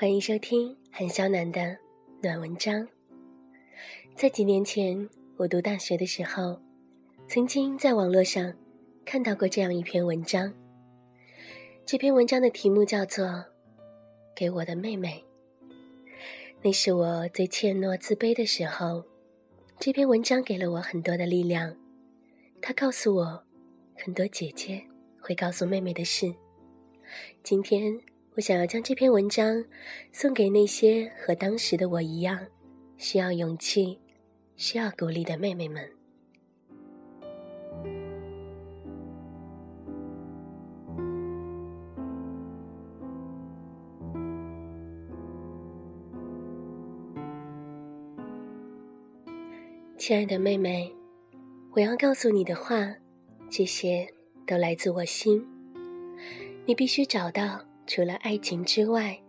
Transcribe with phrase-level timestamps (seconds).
[0.00, 1.76] 欢迎收听韩小暖的
[2.22, 2.88] 暖文章。
[4.16, 5.06] 在几年前，
[5.36, 6.58] 我读大学的时候，
[7.28, 8.50] 曾经在网络上
[9.04, 10.50] 看到过这样一篇文章。
[11.84, 13.26] 这篇文章的题目叫做
[14.34, 15.22] 《给我的妹妹》。
[16.62, 19.04] 那是我最怯懦、自卑的时候。
[19.78, 21.76] 这篇文章给了我很多的力量。
[22.62, 23.44] 它告诉我，
[23.98, 24.82] 很多姐姐
[25.20, 26.34] 会告诉妹妹的事。
[27.42, 28.00] 今天，
[28.36, 29.64] 我想要将这篇文章
[30.12, 32.46] 送给那些和当时的我一样，
[32.96, 33.98] 需要勇气、
[34.56, 35.86] 需要鼓励的妹妹们。
[49.98, 50.90] 亲爱的妹妹，
[51.72, 52.94] 我要告诉你的话，
[53.50, 54.08] 这些
[54.46, 55.44] 都来自我心。
[56.64, 57.60] 你必须找到
[57.92, 59.20] 除了爱情之外，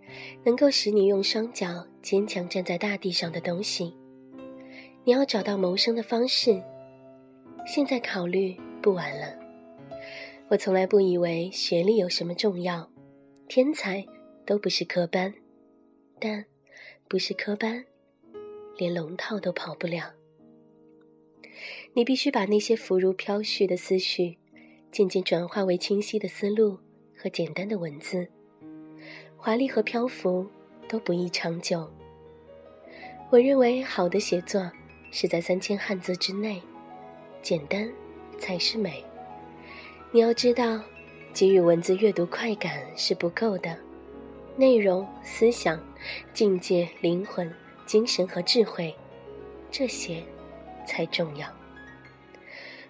[0.45, 3.91] 能够使你用双脚坚强站在大地上的东西。
[5.03, 6.61] 你要找到谋生的方式。
[7.65, 9.35] 现在考虑不晚了。
[10.47, 12.87] 我从来不以为学历有什么重要，
[13.47, 14.05] 天才
[14.45, 15.33] 都不是科班，
[16.19, 16.45] 但
[17.07, 17.83] 不是科班，
[18.77, 20.13] 连龙套都跑不了。
[21.93, 24.37] 你必须把那些浮如飘絮的思绪，
[24.91, 26.77] 渐渐转化为清晰的思路。
[27.17, 28.27] 和简单的文字，
[29.43, 30.45] 华丽和漂浮
[30.87, 31.89] 都不易长久。
[33.31, 34.71] 我认为好的写作
[35.09, 36.61] 是在三千汉字之内，
[37.41, 37.91] 简单
[38.37, 39.03] 才是美。
[40.11, 40.79] 你要知道，
[41.33, 43.75] 给予文字阅读快感是不够的，
[44.55, 45.81] 内容、思想、
[46.35, 47.51] 境界、灵魂、
[47.87, 48.95] 精神和智慧，
[49.71, 50.21] 这些
[50.85, 51.47] 才重要。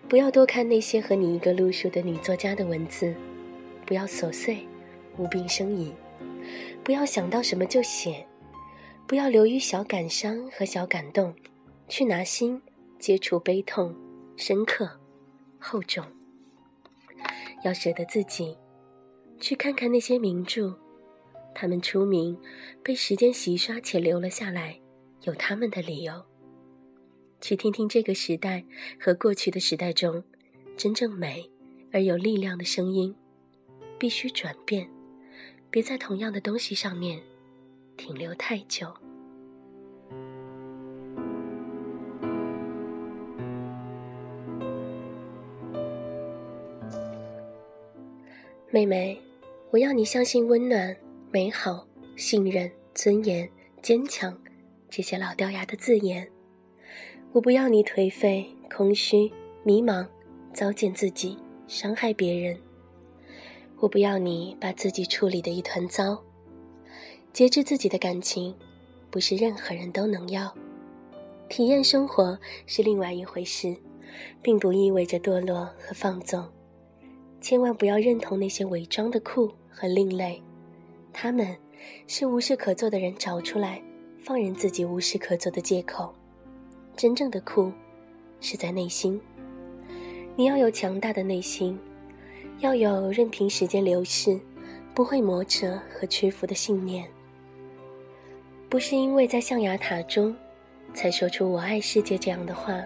[0.10, 3.16] 不要多看那些和你一个路数的女作家的文字。
[3.86, 4.68] 不要琐碎，
[5.18, 5.92] 无病呻吟；
[6.84, 8.26] 不要想到什么就写；
[9.08, 11.34] 不要流于小感伤和小感动，
[11.88, 12.62] 去拿心
[13.00, 13.96] 接触悲痛，
[14.36, 15.00] 深刻、
[15.60, 16.06] 厚重。
[17.64, 18.58] 要舍得自己，
[19.40, 20.74] 去看看那些名著，
[21.54, 22.38] 他们出名，
[22.84, 24.80] 被时间洗刷且留了下来，
[25.24, 26.26] 有他们的理由。
[27.40, 28.64] 去听听这个时代
[29.00, 30.24] 和过去的时代中，
[30.78, 31.50] 真正美
[31.92, 33.16] 而有力量的声音。
[34.00, 34.90] 必须转变，
[35.72, 37.22] 别在同样的东西上面
[37.96, 38.94] 停留太久。
[48.70, 49.18] 妹妹，
[49.70, 50.94] 我要你相信温暖、
[51.32, 51.88] 美好、
[52.18, 53.50] 信任、尊严、
[53.82, 54.38] 坚强
[54.90, 56.30] 这些老掉牙的字眼。
[57.32, 59.32] 我不要你颓废、空虚、
[59.64, 60.06] 迷茫、
[60.54, 62.58] 糟践自己、伤害别人。
[63.82, 66.22] 我不要你把自己处理的一团糟，
[67.34, 68.54] 节制自己的感情，
[69.10, 70.54] 不是任何人都能要。
[71.50, 72.38] 体验生活
[72.68, 73.76] 是另外一回事，
[74.40, 76.48] 并不意味着堕落和放纵。
[77.42, 80.40] 千万不要认同那些伪装的酷和另类，
[81.12, 81.58] 他们
[82.06, 83.82] 是无事可做的人找出来，
[84.20, 86.14] 放任自己无事可做的借口。
[86.96, 87.72] 真正的酷，
[88.42, 89.20] 是在内心。
[90.36, 91.80] 你要有强大的内心。
[92.62, 94.40] 要有任凭时间流逝，
[94.94, 97.10] 不会磨折和屈服的信念。
[98.70, 100.34] 不是因为在象牙塔中，
[100.94, 102.80] 才说出“我爱世界”这样的话，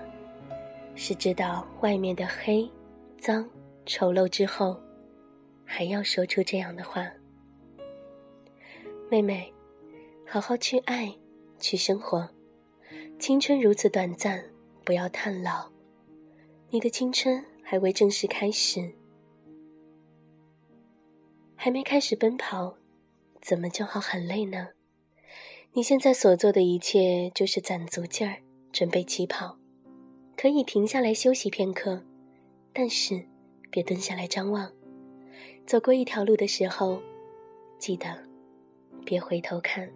[0.96, 2.68] 是知道外面的黑、
[3.20, 3.48] 脏、
[3.86, 4.80] 丑陋之后，
[5.66, 7.06] 还要说出这样的话。
[9.12, 9.54] 妹妹，
[10.26, 11.14] 好好去爱，
[11.60, 12.28] 去生活。
[13.20, 14.42] 青春如此短暂，
[14.86, 15.70] 不要叹老。
[16.70, 18.90] 你的青春还未正式开始。
[21.66, 22.76] 还没开始奔跑，
[23.42, 24.68] 怎么就好很累呢？
[25.74, 28.38] 你现在所做的一切就是攒足劲儿，
[28.72, 29.58] 准备起跑。
[30.38, 32.04] 可以停下来休息片刻，
[32.72, 33.20] 但是
[33.72, 34.72] 别蹲下来张望。
[35.66, 37.02] 走过一条路的时候，
[37.80, 38.06] 记得
[39.04, 39.92] 别回头看。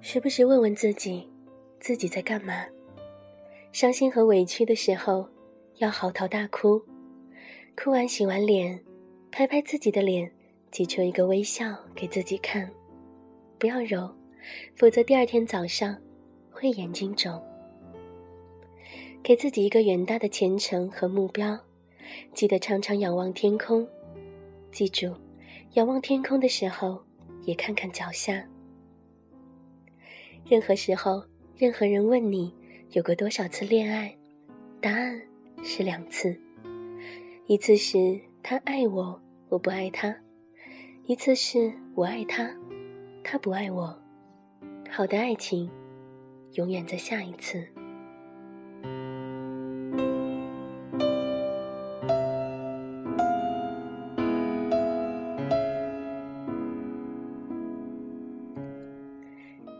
[0.00, 1.33] 时不时问问自己。
[1.84, 2.64] 自己在干嘛？
[3.70, 5.28] 伤心和委屈的时候，
[5.76, 6.82] 要嚎啕大哭。
[7.76, 8.82] 哭完洗完脸，
[9.30, 10.32] 拍拍自己的脸，
[10.70, 12.70] 挤出一个微笑给自己看。
[13.58, 14.10] 不要揉，
[14.74, 15.94] 否则第二天早上
[16.50, 17.38] 会眼睛肿。
[19.22, 21.60] 给自己一个远大的前程和目标，
[22.32, 23.86] 记得常常仰望天空。
[24.72, 25.14] 记住，
[25.74, 27.04] 仰望天空的时候，
[27.42, 28.42] 也看看脚下。
[30.46, 31.22] 任何时候。
[31.56, 32.52] 任何人问你
[32.90, 34.12] 有过多少次恋爱，
[34.80, 35.22] 答案
[35.62, 36.36] 是两次，
[37.46, 40.12] 一次是他爱我，我不爱他；
[41.06, 42.52] 一次是我爱他，
[43.22, 43.96] 他不爱我。
[44.90, 45.70] 好的爱情，
[46.54, 47.64] 永远在下一次。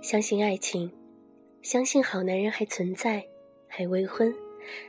[0.01, 0.89] 相信爱情，
[1.65, 3.27] 相信好男人还存在，
[3.67, 4.33] 还未婚。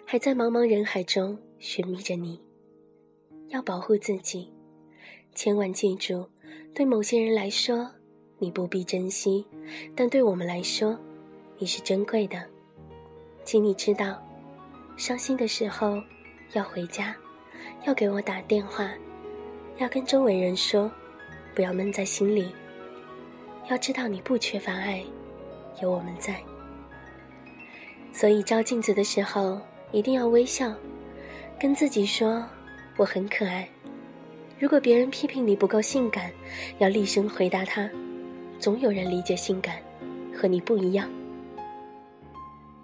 [0.05, 2.37] 还在茫茫人海中寻觅着你，
[3.47, 4.51] 要保护自己，
[5.33, 6.27] 千万记住，
[6.73, 7.89] 对某些人来说，
[8.39, 9.45] 你不必珍惜，
[9.95, 10.99] 但对我们来说，
[11.57, 12.43] 你是珍贵的。
[13.45, 14.21] 请你知道，
[14.97, 16.03] 伤心的时候
[16.51, 17.15] 要回家，
[17.85, 18.93] 要给我打电话，
[19.77, 20.91] 要跟周围人说，
[21.53, 22.53] 不要闷在心里。
[23.69, 25.01] 要知道，你不缺乏爱，
[25.81, 26.37] 有我们在。
[28.15, 29.59] 所以照镜子的时候
[29.91, 30.73] 一定要微笑，
[31.59, 32.41] 跟自己说
[32.95, 33.67] 我很可爱。
[34.57, 36.31] 如果别人批评你不够性感，
[36.77, 37.89] 要厉声回答他：
[38.57, 39.75] 总有人理解性感，
[40.33, 41.09] 和你不一样。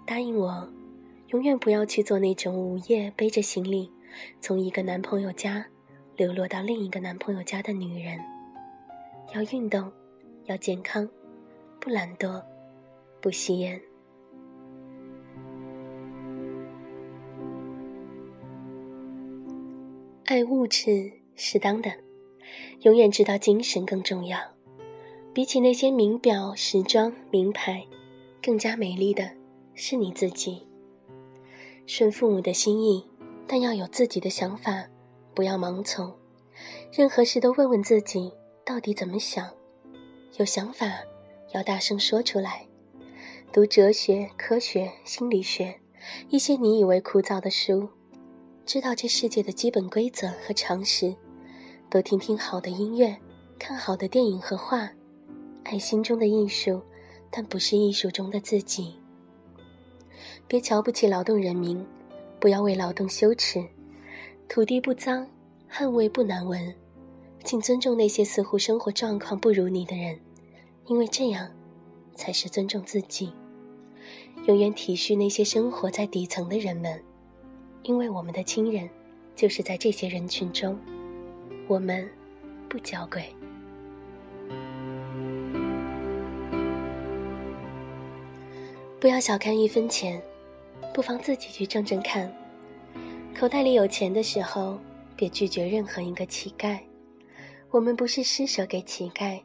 [0.04, 0.68] 答应我，
[1.28, 3.90] 永远不要去做那种午夜背着行李，
[4.38, 5.64] 从一个男朋友家
[6.14, 8.20] 流落到另一个男朋友家的女人。
[9.34, 9.90] 要运动，
[10.44, 11.08] 要健康，
[11.80, 12.42] 不懒惰，
[13.22, 13.80] 不吸烟。
[20.24, 21.90] 爱物质适当的，
[22.82, 24.38] 永远知道精神更重要。
[25.34, 27.84] 比起那些名表、时装、名牌，
[28.40, 29.28] 更加美丽的
[29.74, 30.66] 是你自己。
[31.86, 33.04] 顺父母的心意，
[33.48, 34.86] 但要有自己的想法，
[35.34, 36.14] 不要盲从。
[36.92, 38.32] 任何事都问问自己
[38.64, 39.50] 到底怎么想。
[40.38, 40.86] 有想法
[41.52, 42.64] 要大声说出来。
[43.52, 45.80] 读哲学、科学、心理学，
[46.28, 47.88] 一些你以为枯燥的书。
[48.64, 51.14] 知道这世界的基本规则和常识，
[51.90, 53.14] 多听听好的音乐，
[53.58, 54.88] 看好的电影和画，
[55.64, 56.80] 爱心中的艺术，
[57.30, 58.94] 但不是艺术中的自己。
[60.46, 61.84] 别瞧不起劳动人民，
[62.38, 63.62] 不要为劳动羞耻。
[64.48, 65.26] 土地不脏，
[65.66, 66.74] 汗味不难闻。
[67.44, 70.18] 请尊重那些似乎生活状况不如你的人，
[70.86, 71.50] 因为这样，
[72.14, 73.32] 才是尊重自己。
[74.46, 77.02] 永远体恤那些生活在底层的人们。
[77.84, 78.88] 因为我们的亲人，
[79.34, 80.78] 就是在这些人群中，
[81.66, 82.08] 我们
[82.68, 83.24] 不娇贵。
[89.00, 90.22] 不要小看一分钱，
[90.94, 92.32] 不妨自己去挣挣看。
[93.34, 94.78] 口袋里有钱的时候，
[95.16, 96.78] 别拒绝任何一个乞丐。
[97.70, 99.40] 我们不是施舍给乞丐，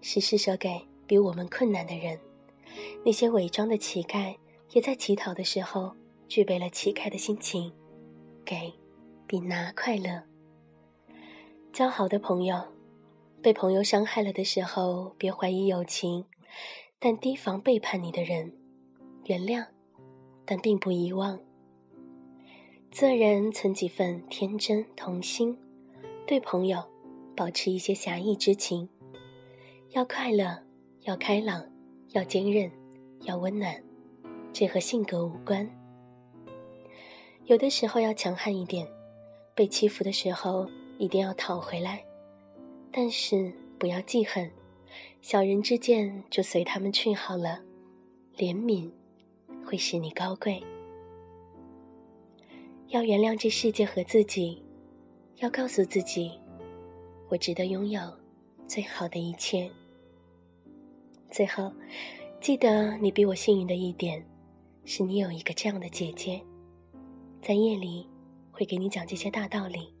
[0.00, 2.16] 是施舍给比我们困难的人。
[3.04, 4.36] 那些伪装的乞丐，
[4.70, 5.92] 也在乞讨的时候
[6.28, 7.72] 具备了乞丐的心情。
[8.44, 8.72] 给，
[9.26, 10.22] 比拿快乐。
[11.72, 12.60] 交好的朋友，
[13.40, 16.24] 被朋友伤害了的时候，别怀疑友情，
[16.98, 18.52] 但提防背叛你的人。
[19.26, 19.66] 原谅，
[20.44, 21.38] 但并不遗忘。
[22.90, 25.56] 做人存几分天真童心，
[26.26, 26.82] 对朋友
[27.36, 28.88] 保持一些侠义之情。
[29.90, 30.58] 要快乐，
[31.02, 31.64] 要开朗，
[32.08, 32.70] 要坚韧，
[33.22, 33.80] 要温暖。
[34.52, 35.70] 这和性格无关。
[37.50, 38.86] 有的时候要强悍一点，
[39.56, 42.00] 被欺负的时候一定要讨回来，
[42.92, 44.48] 但是不要记恨，
[45.20, 47.60] 小人之见就随他们去好了。
[48.36, 48.88] 怜悯
[49.66, 50.62] 会使你高贵。
[52.86, 54.62] 要原谅这世界和自己，
[55.38, 56.30] 要告诉自己，
[57.28, 58.00] 我值得拥有
[58.68, 59.68] 最好的一切。
[61.32, 61.72] 最后，
[62.40, 64.24] 记得你比我幸运的一点，
[64.84, 66.40] 是你有一个这样的姐姐。
[67.42, 68.06] 在夜里，
[68.52, 69.94] 会给你讲这些大道理。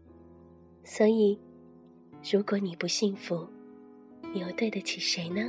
[0.84, 1.38] 所以，
[2.30, 3.48] 如果你不幸福，
[4.32, 5.40] 你又对得起谁呢？